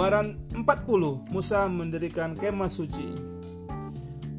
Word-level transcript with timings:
Keluaran 0.00 0.40
40 0.56 1.28
Musa 1.28 1.68
mendirikan 1.68 2.32
kemah 2.32 2.72
suci. 2.72 3.04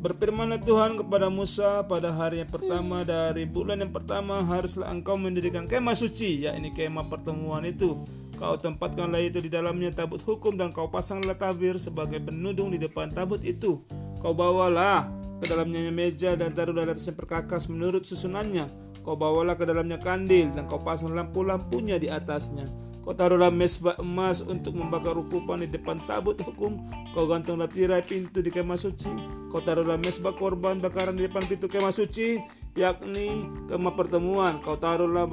Berfirmanlah 0.02 0.58
Tuhan 0.66 0.98
kepada 0.98 1.30
Musa 1.30 1.86
pada 1.86 2.10
hari 2.10 2.42
yang 2.42 2.50
pertama 2.50 3.06
dari 3.06 3.46
bulan 3.46 3.78
yang 3.78 3.94
pertama 3.94 4.42
haruslah 4.42 4.90
engkau 4.90 5.22
mendirikan 5.22 5.70
kemah 5.70 5.94
suci 5.94 6.50
yakni 6.50 6.74
kemah 6.74 7.06
pertemuan 7.06 7.62
itu. 7.62 7.94
Kau 8.42 8.58
tempatkanlah 8.58 9.22
itu 9.22 9.38
di 9.38 9.54
dalamnya 9.54 9.94
tabut 9.94 10.26
hukum 10.26 10.58
dan 10.58 10.74
kau 10.74 10.90
pasanglah 10.90 11.38
tabir 11.38 11.78
sebagai 11.78 12.18
penudung 12.18 12.74
di 12.74 12.82
depan 12.82 13.14
tabut 13.14 13.46
itu. 13.46 13.86
Kau 14.18 14.34
bawalah 14.34 15.14
ke 15.38 15.46
dalamnya 15.46 15.94
meja 15.94 16.34
dan 16.34 16.58
taruhlah 16.58 16.90
atasnya 16.90 17.14
perkakas 17.14 17.70
menurut 17.70 18.02
susunannya. 18.02 18.66
Kau 19.06 19.14
bawalah 19.14 19.54
ke 19.54 19.70
dalamnya 19.70 20.02
kandil 20.02 20.58
dan 20.58 20.66
kau 20.66 20.82
pasang 20.82 21.14
lampu-lampunya 21.14 22.02
di 22.02 22.10
atasnya 22.10 22.91
Kau 23.02 23.18
taruhlah 23.18 23.50
mesbah 23.50 23.98
emas 23.98 24.46
untuk 24.46 24.78
membakar 24.78 25.18
ukupan 25.18 25.66
di 25.66 25.70
depan 25.74 26.06
tabut 26.06 26.38
hukum. 26.38 26.78
Kau 27.18 27.26
gantunglah 27.26 27.66
tirai 27.66 28.06
pintu 28.06 28.46
di 28.46 28.54
kemah 28.54 28.78
suci. 28.78 29.10
Kau 29.50 29.66
taruhlah 29.66 29.98
mesbah 29.98 30.38
korban 30.38 30.78
bakaran 30.78 31.18
di 31.18 31.26
depan 31.26 31.42
pintu 31.50 31.66
kemah 31.66 31.90
suci, 31.90 32.38
yakni 32.78 33.50
kemah 33.66 33.98
pertemuan. 33.98 34.62
Kau 34.62 34.78
taruhlah 34.78 35.26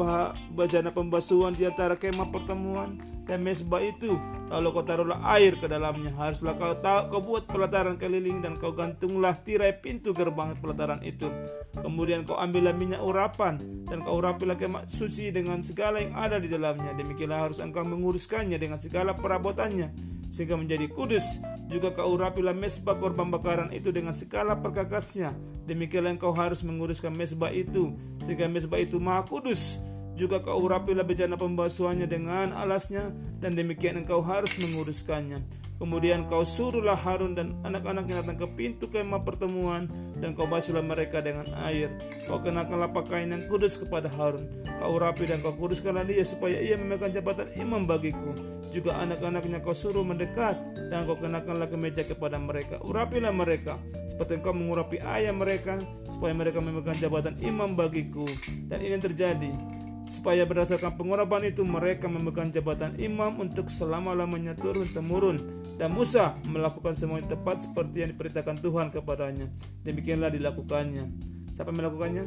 bajana 0.57 0.97
pembasuhan 0.97 1.53
di 1.53 1.69
antara 1.69 2.01
kemah 2.01 2.33
pertemuan 2.33 3.18
dan 3.29 3.45
mesbah 3.45 3.85
itu 3.85 4.17
lalu 4.49 4.73
kau 4.73 4.85
taruhlah 4.89 5.21
air 5.37 5.61
ke 5.61 5.69
dalamnya. 5.69 6.17
Haruslah 6.17 6.57
kau 6.57 6.73
tahu 6.81 7.01
kau 7.13 7.21
buat 7.21 7.45
pelataran 7.45 8.01
keliling 8.01 8.41
dan 8.41 8.57
kau 8.57 8.73
gantunglah 8.73 9.37
tirai 9.45 9.77
pintu 9.77 10.17
gerbang 10.17 10.57
pelataran 10.57 11.05
itu. 11.05 11.29
Kemudian 11.77 12.25
kau 12.25 12.41
ambillah 12.41 12.73
minyak 12.73 13.05
urapan 13.05 13.61
dan 13.85 14.01
kau 14.01 14.17
urapilah 14.17 14.57
kemah 14.57 14.89
suci 14.89 15.29
dengan 15.29 15.61
segala 15.61 16.01
yang 16.01 16.17
ada 16.17 16.41
di 16.41 16.49
dalamnya. 16.49 16.97
Demikianlah 16.97 17.53
harus 17.53 17.61
engkau 17.61 17.85
menguruskannya 17.85 18.57
dengan 18.57 18.81
segala 18.81 19.13
perabotannya 19.13 19.93
sehingga 20.33 20.57
menjadi 20.57 20.89
kudus. 20.89 21.45
Juga 21.69 21.93
kau 21.93 22.09
urapilah 22.17 22.57
mesbah 22.57 22.97
korban 22.97 23.29
bakaran 23.29 23.69
itu 23.77 23.93
dengan 23.93 24.17
segala 24.17 24.57
perkakasnya. 24.57 25.37
Demikianlah 25.69 26.17
engkau 26.17 26.33
harus 26.33 26.65
menguruskan 26.65 27.13
mesbah 27.13 27.53
itu 27.53 27.93
sehingga 28.25 28.49
mesbah 28.49 28.81
itu 28.81 28.97
maha 28.97 29.29
kudus 29.29 29.85
juga 30.19 30.43
kau 30.43 30.59
urapilah 30.59 31.07
bejana 31.07 31.39
pembasuhannya 31.39 32.11
dengan 32.11 32.51
alasnya 32.51 33.15
dan 33.39 33.55
demikian 33.55 34.03
engkau 34.03 34.19
harus 34.19 34.59
menguruskannya. 34.59 35.47
Kemudian 35.79 36.27
kau 36.27 36.43
suruhlah 36.43 36.99
Harun 36.99 37.39
dan 37.39 37.55
anak-anaknya 37.63 38.19
datang 38.19 38.35
ke 38.35 38.51
pintu 38.59 38.91
kemah 38.91 39.23
pertemuan 39.23 39.87
dan 40.19 40.35
kau 40.35 40.51
basuhlah 40.51 40.83
mereka 40.83 41.23
dengan 41.23 41.47
air. 41.63 41.95
Kau 42.27 42.43
kenakanlah 42.43 42.91
pakaian 42.91 43.31
yang 43.31 43.47
kudus 43.47 43.79
kepada 43.79 44.11
Harun. 44.11 44.43
Kau 44.83 44.99
rapi 44.99 45.31
dan 45.31 45.39
kau 45.39 45.55
kuduskanlah 45.55 46.03
dia 46.03 46.27
supaya 46.27 46.59
ia 46.59 46.75
memegang 46.75 47.15
jabatan 47.15 47.47
imam 47.55 47.87
bagiku. 47.87 48.35
Juga 48.75 48.99
anak-anaknya 48.99 49.63
kau 49.63 49.71
suruh 49.71 50.03
mendekat 50.03 50.59
dan 50.91 51.07
kau 51.07 51.15
kenakanlah 51.15 51.71
kemeja 51.71 52.03
kepada 52.03 52.43
mereka. 52.43 52.83
Urapilah 52.83 53.31
mereka 53.31 53.79
seperti 54.11 54.43
engkau 54.43 54.51
mengurapi 54.51 54.99
ayah 54.99 55.31
mereka 55.31 55.79
supaya 56.11 56.35
mereka 56.35 56.59
memegang 56.59 56.99
jabatan 56.99 57.39
imam 57.39 57.79
bagiku. 57.79 58.27
Dan 58.67 58.83
ini 58.83 58.99
terjadi 58.99 59.78
supaya 60.09 60.49
berdasarkan 60.49 60.97
pengurapan 60.97 61.53
itu 61.53 61.63
mereka 61.69 62.09
memegang 62.09 62.49
jabatan 62.49 62.97
imam 62.97 63.45
untuk 63.45 63.69
selama-lamanya 63.69 64.57
turun 64.57 64.89
temurun 64.89 65.45
dan 65.79 65.95
Musa 65.95 66.35
melakukan 66.43 66.97
semua 66.97 67.23
yang 67.23 67.31
tepat 67.31 67.63
seperti 67.63 68.03
yang 68.03 68.11
diperintahkan 68.17 68.59
Tuhan 68.59 68.91
kepadanya. 68.91 69.47
Demikianlah 69.87 70.35
dilakukannya. 70.35 71.07
Siapa 71.55 71.71
yang 71.71 71.79
melakukannya? 71.85 72.25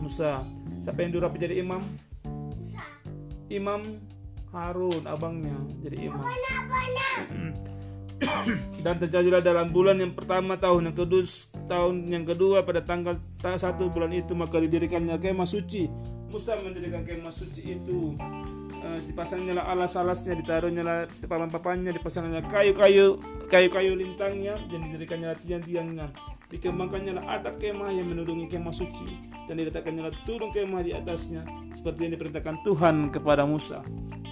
Musa. 0.00 0.40
Siapa 0.80 1.04
yang 1.04 1.12
durapi 1.12 1.36
jadi 1.36 1.60
imam? 1.60 1.82
Imam 3.52 3.82
Harun 4.56 5.04
abangnya 5.04 5.52
jadi 5.84 6.08
imam. 6.08 6.24
Dan 8.84 8.96
terjadilah 8.96 9.44
dalam 9.44 9.68
bulan 9.68 10.00
yang 10.00 10.16
pertama 10.16 10.56
tahun 10.56 10.88
yang 10.88 10.96
kedua 10.96 11.20
tahun 11.68 11.94
yang 12.08 12.24
kedua 12.24 12.64
pada 12.64 12.80
tanggal 12.80 13.20
satu 13.44 13.92
bulan 13.92 14.16
itu 14.16 14.32
maka 14.32 14.56
didirikannya 14.56 15.20
kemah 15.20 15.44
suci 15.44 16.15
Musa 16.36 16.52
mendirikan 16.60 17.00
kemah 17.00 17.32
suci 17.32 17.80
itu 17.80 18.12
uh, 18.20 19.00
dipasangnya 19.08 19.56
alas-alasnya 19.56 20.36
ditaruhnya 20.36 20.84
lah 20.84 21.08
papan-papannya 21.24 21.96
dipasangnya 21.96 22.44
kayu-kayu 22.52 23.16
kayu-kayu 23.48 23.96
lintangnya 23.96 24.60
dan 24.68 24.84
didirikannya 24.84 25.32
tiang-tiangnya 25.40 26.12
dikembangkannya 26.52 27.16
lah 27.16 27.40
atap 27.40 27.56
kemah 27.56 27.88
yang 27.88 28.12
menudungi 28.12 28.52
kemah 28.52 28.76
suci 28.76 29.16
dan 29.48 29.56
diletakkannya 29.56 30.12
lah 30.12 30.14
turun 30.28 30.52
kemah 30.52 30.84
di 30.84 30.92
atasnya 30.92 31.40
seperti 31.72 32.04
yang 32.04 32.12
diperintahkan 32.20 32.56
Tuhan 32.68 32.96
kepada 33.16 33.48
Musa. 33.48 33.80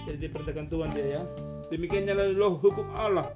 Jadi 0.05 0.29
diperintahkan 0.29 0.65
Tuhan 0.69 0.89
dia 0.93 1.07
ya. 1.09 1.23
Demikiannya 1.73 2.13
lah 2.13 2.27
loh 2.29 2.53
hukum 2.61 2.85
Allah. 2.93 3.33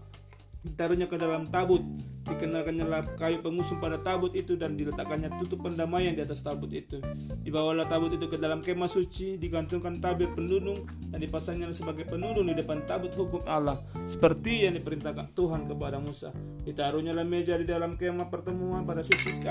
Ditaruhnya 0.61 1.09
ke 1.09 1.17
dalam 1.17 1.49
tabut 1.49 1.81
dikenalkannya 2.29 2.85
kayu 3.17 3.41
pengusung 3.41 3.81
pada 3.81 3.97
tabut 3.99 4.31
itu 4.37 4.55
dan 4.55 4.77
diletakkannya 4.77 5.33
tutup 5.41 5.65
pendamaian 5.65 6.13
di 6.13 6.21
atas 6.21 6.45
tabut 6.45 6.69
itu. 6.69 7.01
Dibawalah 7.41 7.89
tabut 7.89 8.13
itu 8.13 8.29
ke 8.29 8.37
dalam 8.37 8.61
kemah 8.61 8.87
suci, 8.87 9.41
digantungkan 9.41 9.97
tabir 9.97 10.31
penunung 10.37 10.85
dan 11.09 11.19
dipasangnya 11.19 11.73
sebagai 11.73 12.05
penunung 12.05 12.45
di 12.45 12.55
depan 12.55 12.85
tabut 12.85 13.11
hukum 13.17 13.41
Allah, 13.49 13.81
seperti 14.05 14.69
yang 14.69 14.77
diperintahkan 14.77 15.33
Tuhan 15.33 15.65
kepada 15.65 15.97
Musa. 15.97 16.29
Ditaruhnya 16.63 17.17
meja 17.25 17.57
di 17.57 17.65
dalam 17.65 17.97
kemah 17.97 18.29
pertemuan 18.29 18.85
pada 18.85 19.01
sisi 19.01 19.41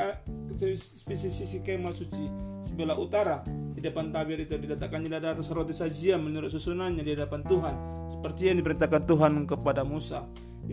sisi, 0.58 1.28
sisi 1.30 1.58
kemah 1.62 1.94
suci 1.94 2.24
sebelah 2.66 2.98
utara. 2.98 3.42
Di 3.78 3.86
depan 3.86 4.10
tabir 4.10 4.42
itu 4.42 4.58
diletakkannya 4.58 5.22
di 5.22 5.28
atas 5.30 5.54
roti 5.54 5.70
sajian 5.70 6.18
menurut 6.18 6.50
susunannya 6.50 7.06
di 7.06 7.14
hadapan 7.14 7.46
Tuhan, 7.46 7.74
seperti 8.10 8.50
yang 8.50 8.58
diperintahkan 8.58 9.06
Tuhan 9.06 9.46
kepada 9.46 9.86
Musa 9.86 10.26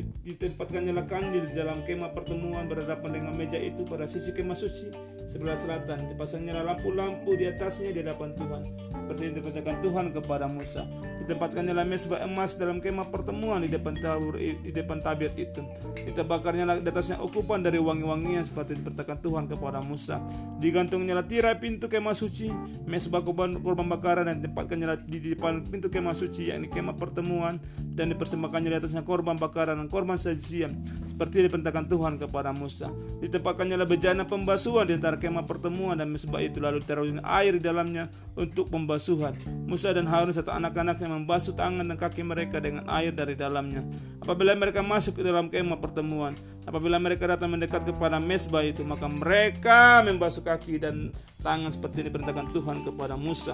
ditempatkannya 0.03 0.91
kandil 1.07 1.47
di 1.47 1.53
dalam 1.55 1.85
kemah 1.87 2.11
pertemuan 2.11 2.67
berhadapan 2.67 3.21
dengan 3.21 3.33
meja 3.37 3.55
itu 3.55 3.87
pada 3.87 4.09
sisi 4.09 4.35
kemah 4.35 4.57
suci 4.57 4.91
sebelah 5.29 5.55
selatan. 5.55 6.11
Dipasangnya 6.11 6.59
lampu-lampu 6.61 7.37
di 7.37 7.47
atasnya 7.47 7.93
di 7.93 8.01
hadapan 8.03 8.35
Tuhan. 8.35 8.61
Seperti 9.05 9.21
yang 9.21 9.35
diperintahkan 9.37 9.77
Tuhan 9.85 10.05
kepada 10.17 10.45
Musa. 10.49 10.81
Ditempatkannya 11.21 11.73
mesbah 11.85 12.25
emas 12.25 12.57
dalam 12.57 12.81
kemah 12.81 13.13
pertemuan 13.13 13.61
di 13.61 13.69
depan 13.69 13.93
tabur 14.01 14.37
di 14.41 14.71
depan 14.73 14.97
tabir 15.01 15.29
itu. 15.37 15.61
Ditebakarnya 16.09 16.81
di 16.81 16.89
atasnya 16.89 17.21
ukupan 17.21 17.61
dari 17.61 17.77
wangi-wangian 17.77 18.49
seperti 18.49 18.81
diperintahkan 18.81 19.21
Tuhan 19.21 19.45
kepada 19.45 19.79
Musa. 19.85 20.21
Digantungnya 20.57 21.21
tirai 21.21 21.61
pintu 21.61 21.85
kemah 21.85 22.17
suci 22.17 22.49
mesbah 22.89 23.21
korban, 23.21 23.61
korban 23.61 23.85
bakaran 23.85 24.25
dan 24.25 24.41
ditempatkannya 24.41 25.05
di 25.05 25.37
depan 25.37 25.69
pintu 25.69 25.93
kemah 25.93 26.17
suci 26.17 26.49
yakni 26.49 26.69
kemah 26.69 26.97
pertemuan 26.97 27.61
dan 27.77 28.09
dipersembahkannya 28.09 28.69
di 28.73 28.77
atasnya 28.81 29.05
korban 29.05 29.37
bakaran 29.37 29.84
dan 29.85 29.93
korban 29.93 30.17
sajian 30.17 30.73
seperti 31.05 31.45
diperintahkan 31.45 31.85
Tuhan 31.85 32.17
kepada 32.17 32.49
Musa. 32.49 32.89
Ditempatkannya 33.21 33.77
bejana 33.85 34.25
pembasuhan 34.25 34.89
di 34.89 34.97
antara 34.97 35.15
kemah 35.15 35.45
pertemuan 35.45 35.93
dan 35.93 36.09
mesbah 36.09 36.41
itu 36.41 36.57
lalu 36.57 36.81
ditaruhnya 36.81 37.21
air 37.21 37.55
di 37.55 37.61
dalamnya 37.61 38.09
untuk 38.33 38.73
pembasuhan. 38.73 39.37
Musa 39.69 39.93
dan 39.93 40.09
Harun 40.09 40.33
serta 40.33 40.57
anak-anaknya 40.57 41.07
membasuh 41.07 41.53
tangan 41.53 41.85
dan 41.85 41.95
kaki 41.95 42.25
mereka 42.25 42.57
dengan 42.57 42.89
air 42.89 43.13
dari 43.13 43.37
dalamnya. 43.37 43.85
Apabila 44.19 44.57
mereka 44.57 44.81
masuk 44.81 45.21
ke 45.21 45.23
dalam 45.23 45.53
kemah 45.53 45.77
pertemuan, 45.77 46.33
apabila 46.65 46.97
mereka 46.97 47.29
datang 47.29 47.53
mendekat 47.53 47.85
kepada 47.85 48.17
mesbah 48.17 48.65
itu, 48.65 48.81
maka 48.83 49.05
mereka 49.05 50.01
membasuh 50.01 50.41
kaki 50.41 50.81
dan 50.81 51.13
tangan 51.45 51.69
seperti 51.69 52.09
diperintahkan 52.09 52.51
Tuhan 52.51 52.81
kepada 52.83 53.13
Musa 53.15 53.53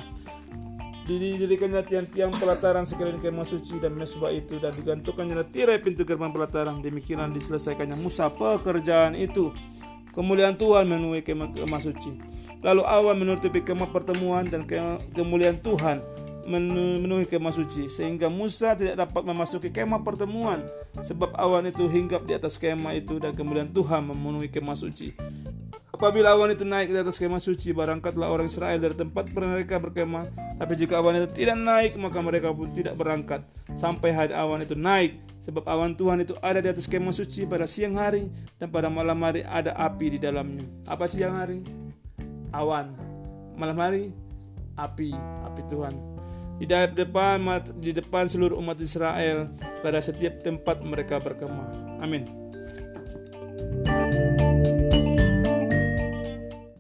didirikannya 1.18 1.82
tiang-tiang 1.84 2.32
pelataran 2.32 2.86
sekalian 2.86 3.18
kemah 3.18 3.48
suci 3.48 3.82
dan 3.82 3.98
mesbah 3.98 4.30
itu 4.30 4.62
dan 4.62 4.72
digantungkannya 4.72 5.50
tirai 5.50 5.82
pintu 5.82 6.06
gerbang 6.06 6.30
pelataran. 6.30 6.80
Demikian 6.80 7.34
diselesaikannya 7.34 7.98
Musa 8.00 8.30
pekerjaan 8.30 9.18
itu. 9.18 9.50
Kemuliaan 10.12 10.60
Tuhan 10.60 10.86
memenuhi 10.92 11.24
kemah, 11.24 11.56
kemah 11.56 11.82
suci. 11.82 12.20
Lalu 12.62 12.84
awan 12.84 13.16
menutupi 13.18 13.64
kemah 13.64 13.90
pertemuan 13.90 14.44
dan 14.46 14.68
kemuliaan 15.16 15.58
Tuhan 15.58 16.04
memenuhi 16.46 17.26
kemah 17.26 17.56
suci. 17.56 17.88
Sehingga 17.88 18.28
Musa 18.28 18.76
tidak 18.76 19.02
dapat 19.02 19.24
memasuki 19.26 19.72
kemah 19.72 20.04
pertemuan 20.04 20.62
sebab 21.00 21.32
awan 21.40 21.72
itu 21.72 21.88
hinggap 21.88 22.28
di 22.28 22.36
atas 22.36 22.60
kemah 22.60 22.94
itu 22.94 23.18
dan 23.18 23.32
kemuliaan 23.32 23.72
Tuhan 23.72 24.12
memenuhi 24.12 24.52
kemah 24.52 24.76
suci 24.76 25.16
Apabila 26.02 26.34
awan 26.34 26.50
itu 26.50 26.66
naik 26.66 26.90
di 26.90 26.98
atas 26.98 27.22
kemah 27.22 27.38
suci, 27.38 27.78
berangkatlah 27.78 28.34
orang 28.34 28.50
Israel 28.50 28.74
dari 28.82 28.98
tempat 28.98 29.30
mereka 29.38 29.78
berkemah. 29.78 30.34
Tapi 30.58 30.74
jika 30.74 30.98
awan 30.98 31.22
itu 31.22 31.30
tidak 31.46 31.62
naik, 31.62 31.94
maka 31.94 32.18
mereka 32.26 32.50
pun 32.50 32.74
tidak 32.74 32.98
berangkat 32.98 33.46
sampai 33.78 34.10
hari 34.10 34.34
awan 34.34 34.66
itu 34.66 34.74
naik. 34.74 35.22
Sebab 35.46 35.62
awan 35.62 35.94
Tuhan 35.94 36.26
itu 36.26 36.34
ada 36.42 36.58
di 36.58 36.74
atas 36.74 36.90
kemah 36.90 37.14
suci 37.14 37.46
pada 37.46 37.70
siang 37.70 38.02
hari 38.02 38.34
dan 38.58 38.74
pada 38.74 38.90
malam 38.90 39.14
hari 39.22 39.46
ada 39.46 39.78
api 39.78 40.18
di 40.18 40.20
dalamnya. 40.22 40.66
Apa 40.90 41.06
siang 41.06 41.38
hari? 41.38 41.62
Awan. 42.50 42.98
Malam 43.54 43.78
hari 43.78 44.10
api, 44.82 45.14
api 45.46 45.62
Tuhan. 45.70 45.94
Di 46.58 46.66
depan 46.66 47.38
di 47.78 47.94
depan 47.94 48.26
seluruh 48.26 48.58
umat 48.58 48.82
Israel 48.82 49.54
pada 49.86 50.02
setiap 50.02 50.42
tempat 50.42 50.82
mereka 50.82 51.22
berkemah. 51.22 52.02
Amin. 52.02 52.26